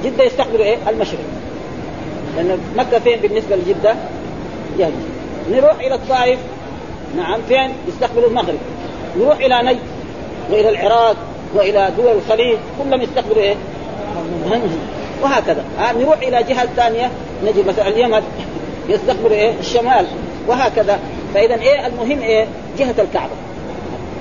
[0.04, 1.20] جدة يستقبلوا إيه؟ المشرق.
[2.38, 3.96] لأن مكة فين بالنسبة لجدة؟
[4.78, 4.92] جهه
[5.52, 6.40] نروح إلى الطائف.
[7.18, 8.58] نعم فين؟ يستقبلوا المغرب.
[9.20, 9.80] نروح إلى نجد
[10.52, 11.16] وإلى العراق
[11.54, 12.58] وإلى دول الخليج.
[12.84, 13.56] كلهم يستقبلوا إيه؟
[15.24, 15.64] وهكذا.
[15.80, 17.12] ها نروح إلى جهة ثانية.
[17.46, 18.22] نجد مثلا اليمن.
[18.90, 20.06] يستقبلوا إيه؟ الشمال.
[20.48, 21.00] وهكذا.
[21.34, 23.34] فاذا إيه؟ المهم إيه؟ جهة الكعبة.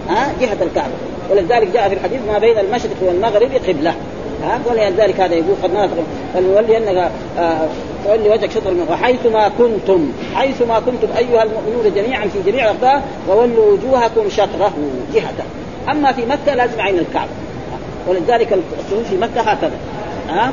[0.08, 0.92] ها؟ جهة الكعبة.
[1.30, 3.94] ولذلك جاء في الحديث ما بين المشرق والمغرب قبلة.
[4.42, 5.90] ها؟ ولذلك هذا يقول قد
[6.34, 7.68] فلنولي أنك آه
[8.04, 13.72] تولي وجهك شطر من وحيثما كنتم حيثما كنتم أيها المؤمنون جميعا في جميع الاقطار وولوا
[13.72, 14.72] وجوهكم شطره
[15.14, 15.44] جهته
[15.90, 17.30] أما في مكة لازم عين الكعبة.
[18.08, 19.78] ولذلك الصلاه في مكة هكذا.
[20.28, 20.52] ها؟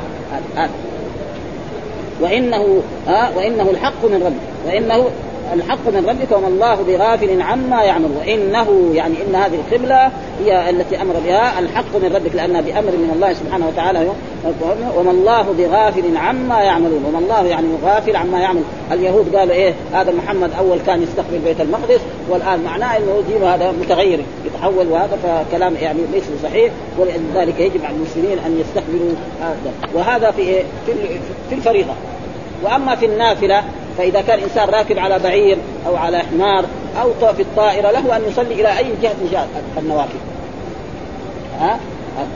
[2.20, 5.10] وإنه ها؟ وإنه الحق من ربك وإنه
[5.54, 10.10] الحق من ربك وما الله بغافل عما يعمل وإنه يعني إن هذه القبلة
[10.44, 14.08] هي التي أمر بها الحق من ربك لانها بأمر من الله سبحانه وتعالى
[14.96, 17.04] وما الله بغافل عما يعملون.
[17.08, 21.60] وما الله يعني غافل عما يعمل اليهود قالوا إيه هذا محمد أول كان يستقبل بيت
[21.60, 27.84] المقدس والآن معناه إنه دينه هذا متغير يتحول وهذا فكلام يعني ليس صحيح ولذلك يجب
[27.84, 29.72] على المسلمين أن يستقبلوا هذا.
[29.94, 30.62] وهذا في إيه؟
[31.48, 31.92] في الفريضة.
[32.62, 33.62] وأما في النافلة
[33.98, 36.64] فإذا كان إنسان راكب على بعير أو على حمار
[37.02, 40.18] أو في الطائرة له أن يصلي إلى أي جهة من جهات النوافل
[41.60, 41.78] ها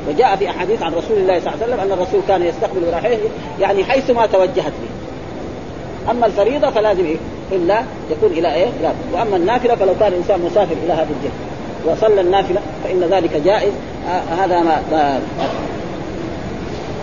[0.09, 3.19] وجاء في أحاديث عن رسول الله صلى الله عليه وسلم أن الرسول كان يستقبل راحله
[3.61, 7.17] يعني حيثما توجهت به أما الفريضة فلازم إيه؟
[7.53, 8.93] إلا يكون إلى إيه؟ لا.
[9.13, 13.73] وأما النافلة فلو كان الإنسان مسافر إلى هذه الجهة وصلى النافلة فإن ذلك جائز
[14.09, 15.21] آه هذا ما, ما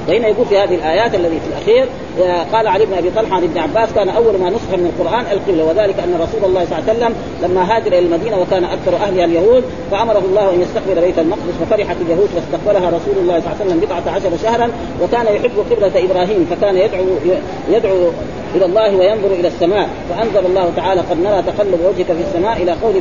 [0.07, 1.87] وهنا يقول في هذه الآيات الذي في الأخير
[2.53, 5.63] قال علي بن أبي طلحة عن ابن عباس كان أول ما نسخ من القرآن القبلة
[5.63, 9.25] وذلك أن رسول الله صلى الله عليه وسلم لما هاجر إلى المدينة وكان أكثر اهلها
[9.25, 13.65] اليهود فأمره الله أن يستقبل بيت المقدس ففرحت اليهود فاستقبلها رسول الله صلى الله عليه
[13.65, 14.69] وسلم بضعه عشر شهرا
[15.03, 17.05] وكان يحب قبلة إبراهيم فكان يدعو
[17.69, 18.11] يدعو
[18.55, 19.89] إلى الله وينظر إلى السماء.
[20.09, 22.93] فأنزل الله تعالى قد نرى تقلب وجهك في السماء إلى قول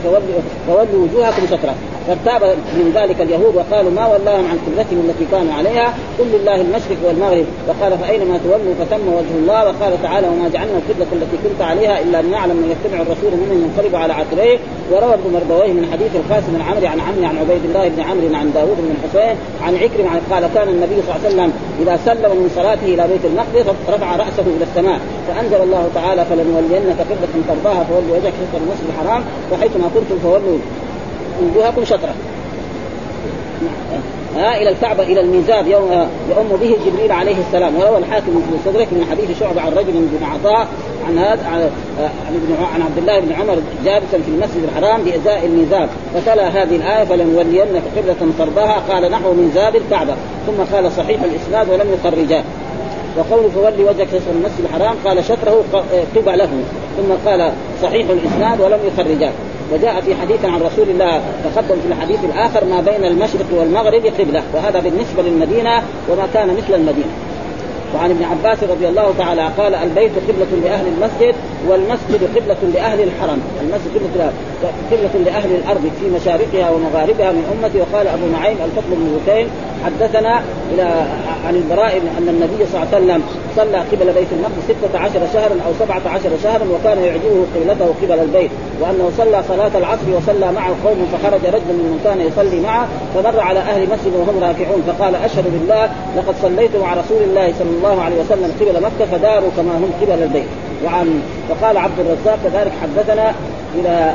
[0.67, 1.75] فولوا وجوهكم شطرا
[2.09, 2.43] فارتاب
[2.75, 7.47] من ذلك اليهود وقالوا ما ولاهم عن قبلتهم التي كانوا عليها؟ قل لله المشرق والمغرب.
[7.69, 9.65] وقال فأينما تولوا فتم وجه الله.
[9.65, 13.59] وقال تعالى وما جعلنا القبلة التي كنت عليها إلا ان يعلم من يتبع الرسول ممن
[13.65, 14.59] ينقلب على عقبيه.
[14.91, 18.35] وروى ابن مردويه من حديث القاسم بن عمرو عن عمي عن عبيد الله بن عمرو
[18.41, 22.33] عن داوود بن الحسين عن عكرمة قال كان النبي صلى الله عليه وسلم إذا سلم
[22.41, 25.01] من صلاته إلى بيت المقدس رفع رأسه إلى السماء.
[25.43, 30.59] فانزل الله تعالى فلنولينك قبلة ترضاها فولوا وجهك شطر المسجد الحرام وحيثما كنتم فولوا
[31.43, 32.15] وجوهكم شطرة.
[34.37, 37.77] ها إلى الكعبة إلى الميزاب يوم يؤم به جبريل عليه السلام.
[37.77, 40.69] وروى الحاكم في صدرك من حديث شعبة عن رجل بن عطاء
[41.09, 41.71] عن هذا عن
[42.75, 47.83] عن عبد الله بن عمر جالسا في المسجد الحرام بإزاء الميزاب فتلا هذه الآية فلنولينك
[47.97, 50.15] قبلة ترضاها قال نحو ميزاب الكعبة.
[50.47, 52.43] ثم قال صحيح الإسناد ولم يخرجاه.
[53.19, 55.65] وقوله فولي وجهك شطر المسجد الحرام قال شطره
[56.17, 56.49] قبله
[56.97, 59.33] ثم قال صحيح الإسناد ولم يخرجاه
[59.73, 64.43] وجاء في حديث عن رسول الله تقدم في الحديث الآخر ما بين المشرق والمغرب قبلة
[64.55, 67.13] وهذا بالنسبة للمدينة وما كان مثل المدينة.
[67.95, 71.35] وعن ابن عباس رضي الله تعالى قال البيت قبلة لأهل المسجد
[71.69, 73.41] والمسجد قبلة لأهل الحرم.
[73.61, 74.33] المسجد قبلة
[74.91, 77.79] قبلة لأهل الأرض في مشارقها ومغاربها من أمتي.
[77.81, 79.47] وقال أبو نعيم الفضل بن بوتين
[79.85, 80.83] حدثنا إلى
[81.47, 83.23] عن البراء أن النبي صلى الله عليه وسلم
[83.57, 88.21] صلى قبل بيت المقدس ستة عشر شهرا أو سبعة عشر شهرا وكان يعجبه قبلته قبل
[88.23, 93.41] البيت وأنه صلى صلاة العصر وصلى معه قوم فخرج رجل من كان يصلي معه فمر
[93.41, 94.83] على أهل مسجد وهم راكعون.
[94.87, 99.51] فقال أشهد بالله لقد صليت مع رسول الله صلى الله عليه وسلم قبل مكة فداروا
[99.57, 100.47] كما هم قبل البيت.
[100.85, 103.35] وعن فقال عبد الرزاق كذلك حدثنا
[103.75, 104.15] إلى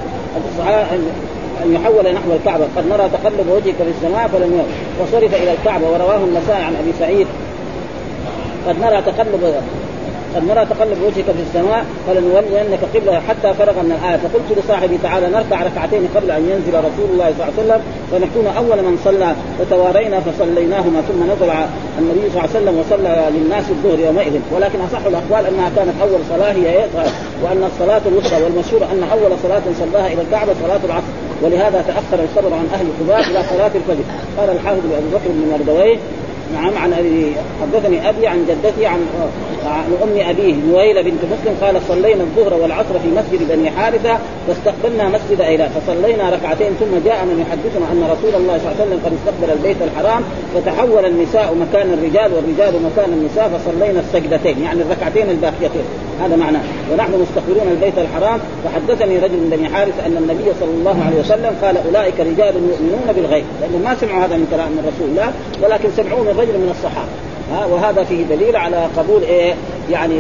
[1.64, 2.66] ان يحول نحو الكعبة.
[2.78, 4.66] قد نرى تقلب وجهك في السماء فلم يرى
[5.02, 7.28] وصرف إلى الكعبة ورواه النسائي عن أبي سعيد.
[8.68, 9.56] قد نرى تقلب
[10.36, 14.18] قد تقلب وجهك في السماء فلنولينك قبله حتى فرغ من الآية.
[14.18, 18.48] فقلت لصاحبي تعالى نركع ركعتين قبل أن ينزل رسول الله صلى الله عليه وسلم فنكون
[18.58, 21.52] أول من صلى فتوارينا فصليناهما ثم نزل
[22.00, 24.34] النبي صلى الله عليه وسلم وصلى للناس الظهر يومئذ.
[24.56, 26.86] ولكن أصح الأقوال أنها كانت أول صلاة هي إيه؟
[27.44, 31.12] وأن الصلاة الوسطى والمشهور أن أول صلاة صلاها إلى الكعبة صلاة العصر.
[31.44, 34.06] ولهذا تأخر الخبر عن أهل قباء إلى صلاة الفجر.
[34.38, 35.98] قال الحافظ ابي بكر بن مردويه
[36.54, 39.00] نعم عن أبي حدثني أبي عن جدتي عن
[39.66, 45.10] عن أم أبيه نويله بنت مسلم قال صلينا الظهر والعصر في مسجد بني حارثة فاستقبلنا
[45.10, 49.00] مسجد ايلات فصلينا ركعتين ثم جاء من يحدثنا أن رسول الله صلى الله عليه وسلم
[49.06, 50.24] قد استقبل البيت الحرام
[50.56, 55.86] فتحول النساء مكان الرجال والرجال مكان النساء فصلينا السجدتين يعني الركعتين الباقيتين.
[56.22, 56.62] هذا معناه.
[56.92, 58.40] ونحن مستقبلون البيت الحرام.
[58.64, 63.08] فحدثني رجل من بني حارث أن النبي صلى الله عليه وسلم قال أولئك رجال يؤمنون
[63.16, 63.46] بالغيب.
[63.62, 65.32] لأنهم ما سمعوا هذا من كلام من رسول الله
[65.64, 67.12] ولكن سمعوه من رجل من الصحابة.
[67.52, 69.54] ها وهذا فيه دليل على قبول إيه؟
[69.92, 70.20] يعني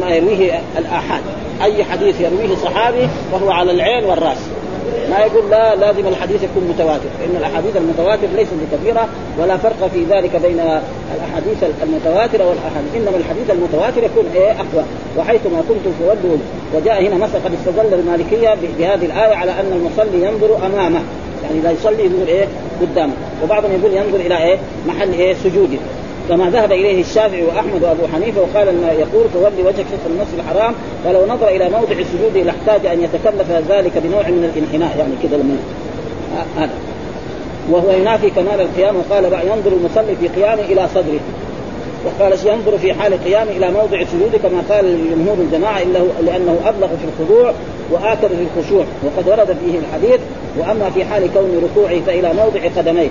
[0.00, 1.22] ما يرويه الآحاد.
[1.62, 4.38] أي حديث يرويه صحابي فهو على العين والرأس.
[5.10, 10.04] ما يقول لا لازم الحديث يكون متواتر فان الأحاديث المتواتر ليست بكثيره ولا فرق في
[10.04, 10.60] ذلك بين
[11.16, 14.84] الأحاديث المتواترة والأحاديث إنما الحديث المتواتر يكون إيه أقوى.
[15.18, 16.36] وحيثما كنتم فولوا
[16.74, 21.00] وجاء هنا مثلا قد استدل المالكية بهذه الآية على أن المصلي ينظر أمامه.
[21.44, 22.46] يعني إذا يصلي ينظر إيه
[22.80, 25.78] قدامه وبعضهم يقول ينظر إلى إيه محل إيه سجوده.
[26.28, 30.74] كما ذهب إليه الشافعي وأحمد وأبو حنيفة وقال ان يقول تولي وجهك شطر المسجد الحرام
[31.06, 35.56] ولو نظر إلى موضع السجود لاحتاج أن يتكلف ذلك بنوع من الانحناء يعني كذا لما
[36.56, 36.72] هذا.
[37.70, 41.20] وهو ينافي كمال القيام وقال ينظر المصلي في قيامه إلى صدره.
[42.04, 46.88] وقال ينظر في حال قيامه إلى موضع السجود كما قال جمهور الجماعة الا لأنه أبلغ
[46.88, 47.52] في الخضوع
[47.90, 48.84] وآكد في الخشوع.
[49.04, 50.20] وقد ورد فيه الحديث
[50.58, 53.08] وأما في حال كون ركوعه فإلى موضع قدميه.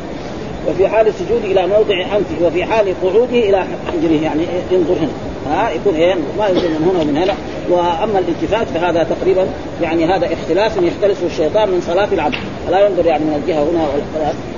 [0.67, 5.11] وفي حال السجود إلى موضع انفه وفي حال قعوده إلى حنجره يعني ينظر هنا.
[5.49, 7.33] ها يكون إيه ما ينظر من هنا ومن هنا.
[7.69, 9.45] وأما الالتفات فهذا تقريبا
[9.81, 12.35] يعني هذا اختلاس يختلسه الشيطان من صلاة العبد.
[12.71, 13.87] لا ينظر يعني من الجهة هنا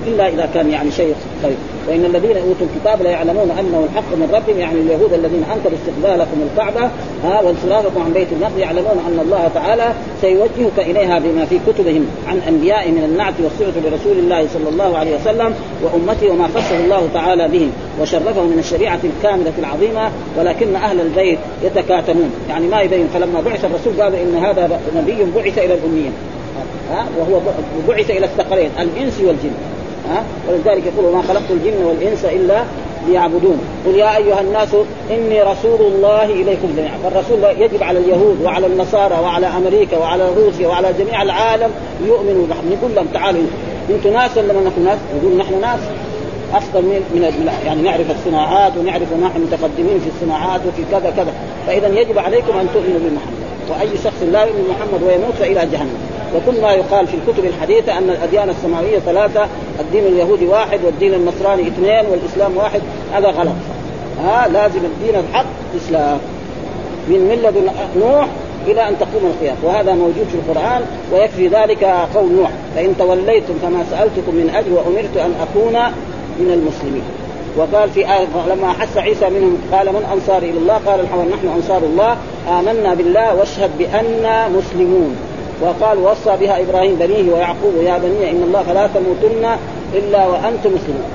[0.07, 1.55] إلا إذا كان يعني شيء خير.
[1.89, 6.37] وان الذين أوتوا الكتاب لا يعلمون أنه الحق من ربهم يعني اليهود الذين أنكروا استقبالكم
[6.51, 6.89] الكعبة
[7.23, 12.39] ها وانصرافكم عن بيت المقدس يعلمون أن الله تعالى سيوجهك إليها بما في كتبهم عن
[12.47, 17.47] أنبياء من النعت والصفة لرسول الله صلى الله عليه وسلم وامته وما خصه الله تعالى
[17.47, 22.31] بهم وشرفه من الشريعة الكاملة العظيمة ولكن أهل البيت يتكاتمون.
[22.49, 26.11] يعني ما يبين فلما بعث الرسول قالوا إن هذا نبي بعث إلى الأميين
[26.91, 27.39] ها وهو
[27.87, 29.72] بعث إلى الثقلين الإنس والجن.
[30.09, 32.63] ها؟ ولذلك يقول ما خلقت الجن والإنس إلا
[33.07, 33.59] ليعبدون.
[33.85, 34.69] قل يا أيها الناس
[35.11, 36.97] إني رسول الله إليكم جميعا.
[37.03, 41.71] فالرسول يجب على اليهود وعلى النصارى وعلى أمريكا وعلى روسيا وعلى جميع العالم
[42.05, 43.41] يؤمنوا بهم نقول لهم تعالوا
[43.89, 45.79] أنتم ناس ولا ما نحن ناس؟ يقول نحن ناس.
[46.53, 51.33] افضل من من يعني نعرف الصناعات ونعرف نحن متقدمين في الصناعات وفي كذا كذا.
[51.67, 55.97] فاذا يجب عليكم أن تؤمنوا بمحمد وأي شخص لا يؤمن بمحمد ويموت فإلى جهنم.
[56.35, 59.47] وكل ما يقال في الكتب الحديثة أن الأديان السماوية ثلاثة
[59.79, 62.81] الدين اليهودي واحد والدين النصراني اثنين والإسلام واحد
[63.13, 63.55] هذا غلط.
[64.23, 66.17] ها لازم الدين الحق الإسلام.
[67.07, 68.27] من ملة نوح
[68.67, 69.57] إلى أن تقوم القيامة.
[69.63, 70.81] وهذا موجود في القرآن
[71.13, 71.83] ويكفي ذلك
[72.15, 72.51] قول نوح.
[72.75, 75.93] فإن توليتم فما سألتكم من اجر وأمرت أن أكون
[76.39, 77.03] من المسلمين.
[77.57, 81.47] وقال في آية لما أحس عيسى منهم قال من أنصاري إلى الله؟ قال الحوار نحن
[81.55, 82.17] أنصار الله.
[82.59, 85.15] آمنا بالله واشهد بأننا مسلمون.
[85.63, 89.57] وقال وصى بها إبراهيم بنيه ويعقوب يا بني إن الله فلا تموتن
[89.93, 91.09] إلا وأنتم مسلمون.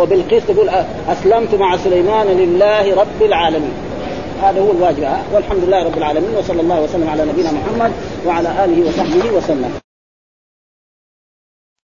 [0.00, 0.68] وبالقيس تقول
[1.08, 3.72] أسلمت مع سليمان لله رب العالمين.
[4.42, 7.92] هذا هو الواجب والحمد لله رب العالمين وصلى الله وسلم على نبينا محمد
[8.26, 9.87] وعلى آله وصحبه وسلم.